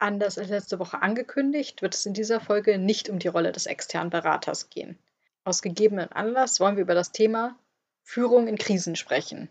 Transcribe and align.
Anders 0.00 0.38
als 0.38 0.48
letzte 0.48 0.78
Woche 0.78 1.02
angekündigt, 1.02 1.82
wird 1.82 1.94
es 1.94 2.06
in 2.06 2.14
dieser 2.14 2.40
Folge 2.40 2.78
nicht 2.78 3.08
um 3.08 3.18
die 3.18 3.28
Rolle 3.28 3.52
des 3.52 3.66
externen 3.66 4.10
Beraters 4.10 4.70
gehen. 4.70 4.98
Aus 5.44 5.62
gegebenen 5.62 6.12
Anlass 6.12 6.60
wollen 6.60 6.76
wir 6.76 6.82
über 6.82 6.94
das 6.94 7.12
Thema 7.12 7.58
Führung 8.02 8.48
in 8.48 8.58
Krisen 8.58 8.96
sprechen. 8.96 9.50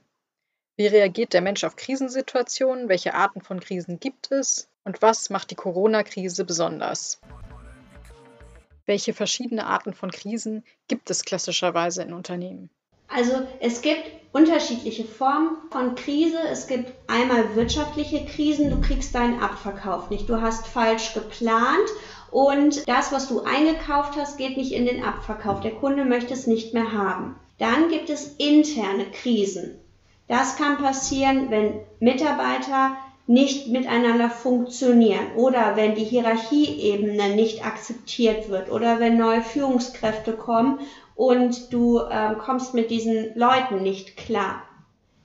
Wie 0.77 0.87
reagiert 0.87 1.33
der 1.33 1.41
Mensch 1.41 1.63
auf 1.63 1.75
Krisensituationen? 1.75 2.87
Welche 2.87 3.13
Arten 3.13 3.41
von 3.41 3.59
Krisen 3.59 3.99
gibt 3.99 4.31
es? 4.31 4.69
Und 4.83 5.01
was 5.01 5.29
macht 5.29 5.51
die 5.51 5.55
Corona-Krise 5.55 6.45
besonders? 6.45 7.19
Welche 8.85 9.13
verschiedene 9.13 9.65
Arten 9.65 9.93
von 9.93 10.11
Krisen 10.11 10.63
gibt 10.87 11.09
es 11.09 11.25
klassischerweise 11.25 12.03
in 12.03 12.13
Unternehmen? 12.13 12.69
Also 13.07 13.47
es 13.59 13.81
gibt 13.81 14.26
unterschiedliche 14.37 15.03
Formen 15.03 15.57
von 15.71 15.95
Krise. 15.95 16.37
Es 16.51 16.67
gibt 16.67 16.93
einmal 17.07 17.55
wirtschaftliche 17.55 18.23
Krisen, 18.25 18.69
du 18.69 18.79
kriegst 18.79 19.15
deinen 19.15 19.39
Abverkauf 19.39 20.11
nicht, 20.11 20.29
du 20.29 20.39
hast 20.39 20.67
falsch 20.67 21.13
geplant 21.15 21.89
und 22.29 22.87
das, 22.87 23.11
was 23.11 23.27
du 23.27 23.41
eingekauft 23.41 24.15
hast, 24.15 24.37
geht 24.37 24.57
nicht 24.57 24.73
in 24.73 24.85
den 24.85 25.03
Abverkauf. 25.03 25.61
Der 25.61 25.71
Kunde 25.71 26.05
möchte 26.05 26.33
es 26.33 26.45
nicht 26.45 26.73
mehr 26.73 26.91
haben. 26.91 27.35
Dann 27.57 27.89
gibt 27.89 28.11
es 28.11 28.35
interne 28.37 29.05
Krisen. 29.05 29.79
Das 30.27 30.55
kann 30.55 30.77
passieren, 30.77 31.49
wenn 31.49 31.79
Mitarbeiter 31.99 32.95
nicht 33.25 33.69
miteinander 33.69 34.29
funktionieren 34.29 35.33
oder 35.35 35.75
wenn 35.75 35.95
die 35.95 36.03
Hierarchieebene 36.03 37.35
nicht 37.35 37.65
akzeptiert 37.65 38.49
wird 38.49 38.71
oder 38.71 38.99
wenn 38.99 39.17
neue 39.17 39.41
Führungskräfte 39.41 40.33
kommen 40.33 40.79
und 41.17 41.73
du 41.73 41.97
äh, 41.99 42.35
kommst 42.35 42.75
mit 42.75 42.91
diesen 42.91 43.35
Leuten 43.35 43.81
nicht 43.81 44.15
klar. 44.15 44.61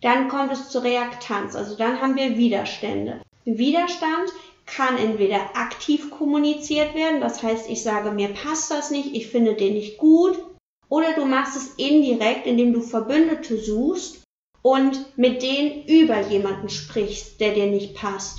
Dann 0.01 0.29
kommt 0.29 0.51
es 0.51 0.71
zur 0.71 0.83
Reaktanz, 0.83 1.55
also 1.55 1.77
dann 1.77 2.01
haben 2.01 2.17
wir 2.17 2.37
Widerstände. 2.37 3.21
Widerstand 3.45 4.31
kann 4.65 4.97
entweder 4.97 5.55
aktiv 5.55 6.11
kommuniziert 6.11 6.95
werden, 6.95 7.21
das 7.21 7.43
heißt, 7.43 7.69
ich 7.69 7.83
sage, 7.83 8.11
mir 8.11 8.29
passt 8.29 8.71
das 8.71 8.91
nicht, 8.91 9.15
ich 9.15 9.29
finde 9.29 9.55
den 9.55 9.75
nicht 9.75 9.99
gut, 9.99 10.37
oder 10.89 11.13
du 11.13 11.27
machst 11.27 11.57
es 11.57 11.75
indirekt, 11.77 12.47
indem 12.47 12.73
du 12.73 12.81
Verbündete 12.81 13.59
suchst 13.59 14.23
und 14.63 15.19
mit 15.19 15.43
denen 15.43 15.85
über 15.87 16.21
jemanden 16.23 16.71
sprichst, 16.71 17.39
der 17.41 17.53
dir 17.53 17.67
nicht 17.67 17.95
passt. 17.95 18.39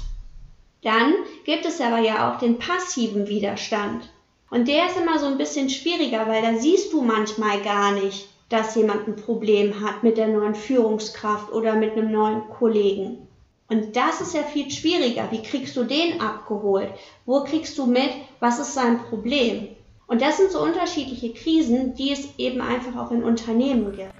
Dann 0.82 1.14
gibt 1.46 1.66
es 1.66 1.80
aber 1.80 2.00
ja 2.00 2.34
auch 2.34 2.40
den 2.40 2.58
passiven 2.58 3.28
Widerstand. 3.28 4.10
Und 4.54 4.68
der 4.68 4.86
ist 4.86 4.98
immer 4.98 5.18
so 5.18 5.26
ein 5.26 5.40
bisschen 5.40 5.68
schwieriger, 5.68 6.28
weil 6.28 6.44
da 6.44 6.54
siehst 6.54 6.94
du 6.94 7.02
manchmal 7.02 7.64
gar 7.64 7.92
nicht, 7.92 8.28
dass 8.50 8.76
jemand 8.76 9.08
ein 9.08 9.16
Problem 9.16 9.82
hat 9.82 10.04
mit 10.04 10.16
der 10.16 10.28
neuen 10.28 10.54
Führungskraft 10.54 11.52
oder 11.52 11.74
mit 11.74 11.94
einem 11.94 12.12
neuen 12.12 12.48
Kollegen. 12.50 13.28
Und 13.68 13.96
das 13.96 14.22
ist 14.22 14.36
ja 14.36 14.44
viel 14.44 14.70
schwieriger. 14.70 15.32
Wie 15.32 15.42
kriegst 15.42 15.76
du 15.76 15.86
den 15.86 16.22
abgeholt? 16.22 16.90
Wo 17.26 17.44
kriegst 17.44 17.80
du 17.80 17.88
mit, 17.88 18.12
was 18.40 18.60
ist 18.60 18.76
sein 18.76 19.00
Problem? 19.06 19.70
Und 20.06 20.22
das 20.22 20.38
sind 20.38 20.52
so 20.52 20.62
unterschiedliche 20.62 21.34
Krisen, 21.34 21.96
die 21.96 22.12
es 22.12 22.38
eben 22.38 22.62
einfach 22.62 22.96
auch 22.96 23.10
in 23.10 23.24
Unternehmen 23.24 23.96
gibt. 23.96 24.14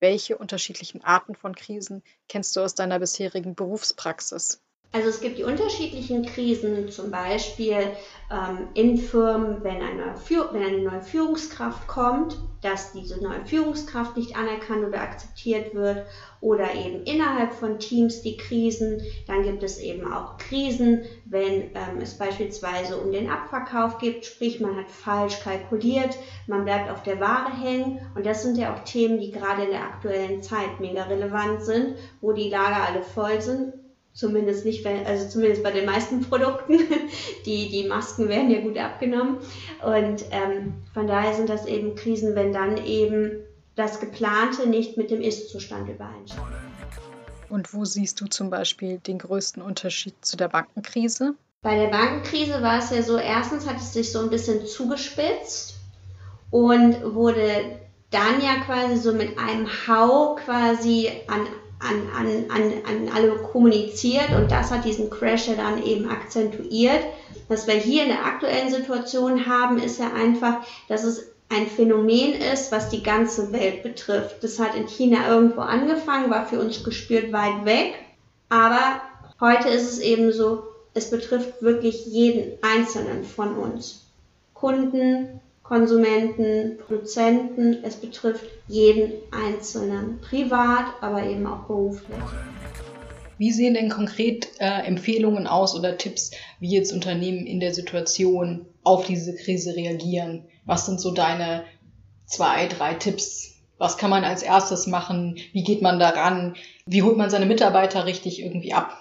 Welche 0.00 0.36
unterschiedlichen 0.36 1.02
Arten 1.02 1.34
von 1.34 1.54
Krisen 1.54 2.02
kennst 2.28 2.54
du 2.54 2.60
aus 2.60 2.74
deiner 2.74 2.98
bisherigen 2.98 3.54
Berufspraxis? 3.54 4.60
Also 4.90 5.10
es 5.10 5.20
gibt 5.20 5.36
die 5.36 5.44
unterschiedlichen 5.44 6.24
Krisen, 6.24 6.88
zum 6.88 7.10
Beispiel 7.10 7.92
ähm, 8.30 8.68
in 8.72 8.96
Firmen, 8.96 9.62
wenn 9.62 9.82
eine, 9.82 10.14
wenn 10.52 10.62
eine 10.62 10.82
neue 10.82 11.02
Führungskraft 11.02 11.86
kommt, 11.86 12.38
dass 12.62 12.92
diese 12.92 13.22
neue 13.22 13.44
Führungskraft 13.44 14.16
nicht 14.16 14.34
anerkannt 14.34 14.86
oder 14.86 15.02
akzeptiert 15.02 15.74
wird 15.74 16.06
oder 16.40 16.74
eben 16.74 17.02
innerhalb 17.02 17.52
von 17.52 17.78
Teams 17.78 18.22
die 18.22 18.38
Krisen. 18.38 19.02
Dann 19.26 19.42
gibt 19.42 19.62
es 19.62 19.78
eben 19.78 20.10
auch 20.10 20.38
Krisen, 20.38 21.02
wenn 21.26 21.64
ähm, 21.74 22.00
es 22.00 22.16
beispielsweise 22.16 22.96
um 22.96 23.12
den 23.12 23.28
Abverkauf 23.28 23.98
geht, 23.98 24.24
sprich 24.24 24.58
man 24.58 24.74
hat 24.74 24.90
falsch 24.90 25.38
kalkuliert, 25.40 26.16
man 26.46 26.64
bleibt 26.64 26.90
auf 26.90 27.02
der 27.02 27.20
Ware 27.20 27.54
hängen 27.54 28.00
und 28.14 28.24
das 28.24 28.42
sind 28.42 28.56
ja 28.56 28.74
auch 28.74 28.84
Themen, 28.84 29.20
die 29.20 29.32
gerade 29.32 29.64
in 29.64 29.70
der 29.70 29.82
aktuellen 29.82 30.42
Zeit 30.42 30.80
mega 30.80 31.02
relevant 31.02 31.62
sind, 31.62 31.96
wo 32.22 32.32
die 32.32 32.48
Lager 32.48 32.88
alle 32.88 33.02
voll 33.02 33.42
sind 33.42 33.74
Zumindest 34.18 34.64
nicht, 34.64 34.82
wenn, 34.82 35.06
also 35.06 35.28
zumindest 35.28 35.62
bei 35.62 35.70
den 35.70 35.86
meisten 35.86 36.20
Produkten. 36.28 36.80
Die, 37.46 37.68
die 37.68 37.86
Masken 37.86 38.28
werden 38.28 38.50
ja 38.50 38.60
gut 38.60 38.76
abgenommen. 38.76 39.36
Und 39.80 40.24
ähm, 40.32 40.74
von 40.92 41.06
daher 41.06 41.34
sind 41.34 41.48
das 41.48 41.66
eben 41.66 41.94
Krisen, 41.94 42.34
wenn 42.34 42.52
dann 42.52 42.84
eben 42.84 43.44
das 43.76 44.00
Geplante 44.00 44.68
nicht 44.68 44.96
mit 44.96 45.12
dem 45.12 45.20
Ist-Zustand 45.20 45.88
übereinstimmt. 45.88 46.48
Und 47.48 47.72
wo 47.72 47.84
siehst 47.84 48.20
du 48.20 48.26
zum 48.26 48.50
Beispiel 48.50 48.98
den 48.98 49.20
größten 49.20 49.62
Unterschied 49.62 50.14
zu 50.20 50.36
der 50.36 50.48
Bankenkrise? 50.48 51.36
Bei 51.62 51.76
der 51.78 51.86
Bankenkrise 51.86 52.60
war 52.60 52.80
es 52.80 52.90
ja 52.90 53.02
so, 53.02 53.18
erstens 53.18 53.68
hat 53.68 53.76
es 53.76 53.92
sich 53.92 54.10
so 54.10 54.18
ein 54.18 54.30
bisschen 54.30 54.66
zugespitzt 54.66 55.76
und 56.50 57.14
wurde 57.14 57.78
dann 58.10 58.40
ja 58.42 58.64
quasi 58.64 58.96
so 58.96 59.12
mit 59.12 59.38
einem 59.38 59.68
Hau 59.86 60.34
quasi 60.34 61.08
an 61.28 61.46
an, 61.80 62.08
an, 62.14 62.50
an, 62.50 62.72
an 62.84 63.08
alle 63.14 63.36
kommuniziert 63.36 64.30
und 64.36 64.50
das 64.50 64.70
hat 64.70 64.84
diesen 64.84 65.10
Crash 65.10 65.48
ja 65.48 65.54
dann 65.54 65.82
eben 65.82 66.08
akzentuiert. 66.08 67.04
Was 67.48 67.66
wir 67.66 67.74
hier 67.74 68.02
in 68.02 68.08
der 68.08 68.24
aktuellen 68.24 68.70
Situation 68.70 69.46
haben, 69.46 69.78
ist 69.78 69.98
ja 69.98 70.12
einfach, 70.12 70.58
dass 70.88 71.04
es 71.04 71.30
ein 71.48 71.66
Phänomen 71.66 72.34
ist, 72.34 72.72
was 72.72 72.90
die 72.90 73.02
ganze 73.02 73.52
Welt 73.52 73.82
betrifft. 73.82 74.42
Das 74.42 74.58
hat 74.58 74.74
in 74.74 74.86
China 74.86 75.28
irgendwo 75.28 75.60
angefangen, 75.60 76.30
war 76.30 76.46
für 76.46 76.60
uns 76.60 76.84
gespürt 76.84 77.32
weit 77.32 77.64
weg, 77.64 77.94
aber 78.48 79.00
heute 79.40 79.68
ist 79.68 79.90
es 79.90 79.98
eben 80.00 80.32
so, 80.32 80.64
es 80.94 81.10
betrifft 81.10 81.62
wirklich 81.62 82.06
jeden 82.06 82.58
Einzelnen 82.62 83.24
von 83.24 83.56
uns. 83.56 84.04
Kunden, 84.52 85.40
Konsumenten, 85.68 86.78
Produzenten. 86.78 87.84
Es 87.84 87.96
betrifft 87.96 88.46
jeden 88.68 89.12
Einzelnen, 89.30 90.18
privat, 90.22 90.86
aber 91.02 91.22
eben 91.24 91.46
auch 91.46 91.64
beruflich. 91.66 92.16
Wie 93.36 93.52
sehen 93.52 93.74
denn 93.74 93.90
konkret 93.90 94.48
äh, 94.58 94.86
Empfehlungen 94.86 95.46
aus 95.46 95.76
oder 95.78 95.98
Tipps, 95.98 96.30
wie 96.58 96.70
jetzt 96.70 96.90
Unternehmen 96.92 97.46
in 97.46 97.60
der 97.60 97.74
Situation 97.74 98.64
auf 98.82 99.06
diese 99.06 99.34
Krise 99.36 99.76
reagieren? 99.76 100.46
Was 100.64 100.86
sind 100.86 101.02
so 101.02 101.10
deine 101.10 101.64
zwei, 102.24 102.66
drei 102.66 102.94
Tipps? 102.94 103.58
Was 103.76 103.98
kann 103.98 104.08
man 104.10 104.24
als 104.24 104.42
erstes 104.42 104.86
machen? 104.86 105.36
Wie 105.52 105.62
geht 105.64 105.82
man 105.82 106.00
daran? 106.00 106.56
Wie 106.86 107.02
holt 107.02 107.18
man 107.18 107.28
seine 107.28 107.46
Mitarbeiter 107.46 108.06
richtig 108.06 108.42
irgendwie 108.42 108.72
ab? 108.72 108.96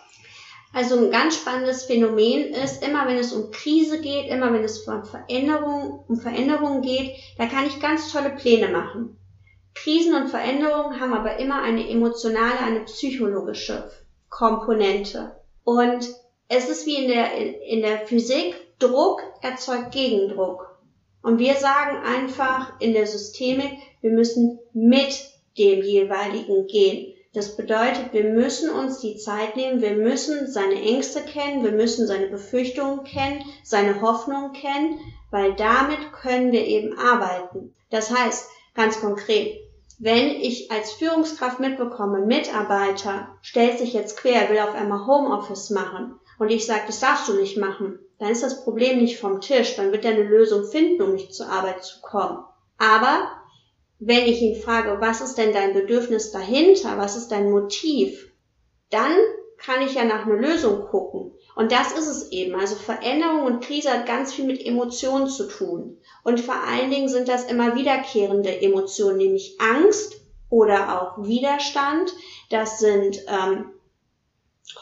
Also 0.74 0.98
ein 0.98 1.12
ganz 1.12 1.38
spannendes 1.38 1.86
Phänomen 1.86 2.54
ist, 2.54 2.86
immer 2.86 3.08
wenn 3.08 3.18
es 3.18 3.34
um 3.34 3.52
Krise 3.52 4.02
geht, 4.02 4.30
immer 4.30 4.54
wenn 4.54 4.64
es 4.64 4.88
um 4.88 5.04
Veränderung, 5.06 6.04
um 6.08 6.18
Veränderungen 6.18 6.82
geht, 6.82 7.16
da 7.38 7.46
kann 7.46 7.66
ich 7.66 7.80
ganz 7.80 8.12
tolle 8.12 8.32
Pläne 8.32 8.68
machen. 8.68 9.18
Krisen 9.74 10.14
und 10.16 10.28
Veränderungen 10.28 11.00
haben 11.00 11.14
aber 11.14 11.38
immer 11.38 11.62
eine 11.62 11.88
emotionale, 11.88 12.60
eine 12.60 12.82
psychologische 12.82 13.90
Komponente. 14.30 15.36
Und 15.64 16.08
es 16.48 16.70
ist 16.70 16.86
wie 16.86 16.96
in 16.96 17.08
der, 17.10 17.34
in 17.36 17.82
der 17.82 18.06
Physik, 18.08 18.56
Druck 18.80 19.22
erzeugt 19.42 19.92
Gegendruck. 19.92 20.78
Und 21.22 21.40
wir 21.40 21.56
sagen 21.56 21.98
einfach 22.06 22.80
in 22.80 22.94
der 22.94 23.08
Systemik, 23.08 23.72
wir 24.02 24.12
müssen 24.12 24.60
mit 24.74 25.30
dem 25.58 25.82
jeweiligen 25.82 26.68
gehen. 26.68 27.14
Das 27.38 27.56
bedeutet, 27.56 28.14
wir 28.14 28.24
müssen 28.24 28.72
uns 28.72 28.98
die 29.00 29.16
Zeit 29.16 29.56
nehmen, 29.56 29.80
wir 29.80 29.92
müssen 29.92 30.52
seine 30.52 30.82
Ängste 30.82 31.22
kennen, 31.22 31.64
wir 31.64 31.72
müssen 31.72 32.08
seine 32.08 32.26
Befürchtungen 32.26 33.04
kennen, 33.04 33.46
seine 33.64 34.02
Hoffnungen 34.02 34.54
kennen, 34.54 35.00
weil 35.30 35.54
damit 35.54 36.14
können 36.14 36.52
wir 36.52 36.66
eben 36.66 36.98
arbeiten. 36.98 37.76
Das 37.92 38.10
heißt, 38.10 38.50
ganz 38.74 39.00
konkret, 39.00 39.56
wenn 40.00 40.30
ich 40.30 40.72
als 40.72 40.94
Führungskraft 40.94 41.60
mitbekomme, 41.60 42.26
Mitarbeiter 42.26 43.28
stellt 43.44 43.78
sich 43.78 43.94
jetzt 43.94 44.18
quer, 44.18 44.50
will 44.50 44.58
auf 44.58 44.74
einmal 44.74 45.06
Homeoffice 45.06 45.70
machen 45.70 46.20
und 46.40 46.50
ich 46.50 46.66
sage, 46.66 46.86
das 46.88 47.02
darfst 47.02 47.30
du 47.30 47.34
nicht 47.36 47.56
machen, 47.56 48.00
dann 48.18 48.32
ist 48.32 48.42
das 48.42 48.64
Problem 48.64 48.98
nicht 48.98 49.20
vom 49.20 49.42
Tisch, 49.42 49.76
dann 49.76 49.92
wird 49.92 50.06
er 50.06 50.14
eine 50.14 50.24
Lösung 50.24 50.66
finden, 50.66 51.04
um 51.04 51.14
nicht 51.14 51.36
zur 51.36 51.50
Arbeit 51.50 51.84
zu 51.84 52.02
kommen. 52.02 52.40
Aber 52.80 53.30
wenn 54.00 54.26
ich 54.26 54.42
ihn 54.42 54.62
frage, 54.62 54.98
was 55.00 55.22
ist 55.22 55.38
denn 55.38 55.54
dein 55.54 55.74
Bedürfnis 55.74 56.32
dahinter, 56.32 56.98
was 56.98 57.16
ist 57.16 57.30
dein 57.30 57.50
Motiv, 57.50 58.32
dann 58.90 59.16
kann 59.58 59.82
ich 59.82 59.96
ja 59.96 60.04
nach 60.04 60.26
einer 60.26 60.36
Lösung 60.36 60.86
gucken. 60.86 61.32
Und 61.56 61.72
das 61.72 61.92
ist 61.92 62.08
es 62.08 62.32
eben. 62.32 62.56
Also 62.56 62.76
Veränderung 62.76 63.44
und 63.44 63.64
Krise 63.64 63.92
hat 63.92 64.06
ganz 64.06 64.34
viel 64.34 64.46
mit 64.46 64.64
Emotionen 64.64 65.28
zu 65.28 65.48
tun. 65.48 65.98
Und 66.24 66.40
vor 66.40 66.56
allen 66.56 66.92
Dingen 66.92 67.10
sind 67.10 67.28
das 67.28 67.46
immer 67.46 67.76
wiederkehrende 67.76 68.62
Emotionen, 68.62 69.18
nämlich 69.18 69.58
Angst 69.60 70.22
oder 70.50 71.02
auch 71.02 71.26
Widerstand. 71.26 72.14
Das 72.52 72.80
sind 72.80 73.18
ähm, 73.28 73.72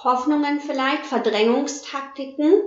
Hoffnungen 0.04 0.60
vielleicht, 0.60 1.06
Verdrängungstaktiken. 1.06 2.62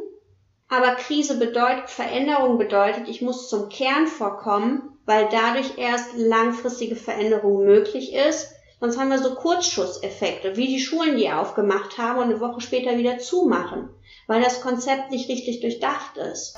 Aber 0.69 0.97
Krise 0.97 1.39
bedeutet, 1.39 1.89
Veränderung 1.89 2.59
bedeutet, 2.59 3.09
ich 3.09 3.23
muss 3.23 3.49
zum 3.49 3.69
Kern 3.69 4.07
vorkommen, 4.07 4.99
weil 5.07 5.29
dadurch 5.31 5.79
erst 5.79 6.11
langfristige 6.17 6.97
Veränderung 6.97 7.65
möglich 7.65 8.15
ist 8.15 8.53
Sonst 8.81 8.97
haben 8.97 9.11
wir 9.11 9.19
so 9.19 9.35
Kurzschusseffekte, 9.35 10.57
wie 10.57 10.69
die 10.69 10.81
Schulen, 10.81 11.17
die 11.17 11.31
aufgemacht 11.31 11.99
haben 11.99 12.19
und 12.19 12.25
eine 12.31 12.41
Woche 12.41 12.61
später 12.61 12.97
wieder 12.97 13.19
zumachen, 13.19 13.89
weil 14.29 14.41
das 14.41 14.61
Konzept 14.61 15.11
nicht 15.11 15.29
richtig 15.29 15.61
durchdacht 15.61 16.17
ist. 16.17 16.57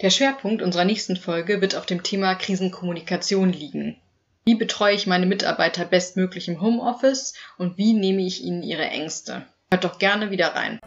Der 0.00 0.08
Schwerpunkt 0.08 0.62
unserer 0.62 0.86
nächsten 0.86 1.16
Folge 1.16 1.60
wird 1.60 1.76
auf 1.76 1.84
dem 1.84 2.02
Thema 2.02 2.34
Krisenkommunikation 2.34 3.52
liegen. 3.52 4.00
Wie 4.46 4.54
betreue 4.54 4.94
ich 4.94 5.06
meine 5.06 5.26
Mitarbeiter 5.26 5.84
bestmöglich 5.84 6.48
im 6.48 6.62
Homeoffice 6.62 7.34
und 7.58 7.76
wie 7.76 7.92
nehme 7.92 8.22
ich 8.22 8.42
ihnen 8.42 8.62
ihre 8.62 8.86
Ängste? 8.86 9.44
Hört 9.70 9.84
doch 9.84 9.98
gerne 9.98 10.30
wieder 10.30 10.54
rein. 10.54 10.79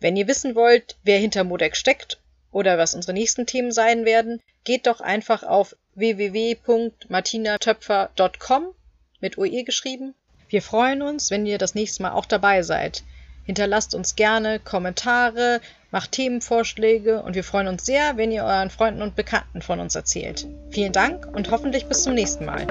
Wenn 0.00 0.16
ihr 0.16 0.28
wissen 0.28 0.54
wollt, 0.54 0.96
wer 1.02 1.18
hinter 1.18 1.44
Modex 1.44 1.78
steckt 1.78 2.18
oder 2.50 2.78
was 2.78 2.94
unsere 2.94 3.12
nächsten 3.12 3.46
Themen 3.46 3.72
sein 3.72 4.04
werden, 4.04 4.40
geht 4.64 4.86
doch 4.86 5.00
einfach 5.00 5.42
auf 5.42 5.76
www.martinatöpfer.com 5.94 8.74
mit 9.20 9.38
OE 9.38 9.64
geschrieben. 9.64 10.14
Wir 10.48 10.62
freuen 10.62 11.02
uns, 11.02 11.30
wenn 11.30 11.46
ihr 11.46 11.58
das 11.58 11.74
nächste 11.74 12.02
Mal 12.02 12.12
auch 12.12 12.26
dabei 12.26 12.62
seid. 12.62 13.02
Hinterlasst 13.44 13.94
uns 13.94 14.14
gerne 14.14 14.60
Kommentare, 14.60 15.60
macht 15.90 16.12
Themenvorschläge 16.12 17.22
und 17.22 17.34
wir 17.34 17.44
freuen 17.44 17.68
uns 17.68 17.84
sehr, 17.84 18.16
wenn 18.16 18.30
ihr 18.30 18.44
euren 18.44 18.70
Freunden 18.70 19.02
und 19.02 19.16
Bekannten 19.16 19.62
von 19.62 19.80
uns 19.80 19.94
erzählt. 19.94 20.46
Vielen 20.70 20.92
Dank 20.92 21.26
und 21.34 21.50
hoffentlich 21.50 21.86
bis 21.86 22.02
zum 22.02 22.14
nächsten 22.14 22.44
Mal. 22.44 22.66